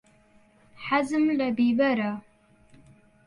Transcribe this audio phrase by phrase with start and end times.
[0.85, 2.11] حەزم لە بیبەرە.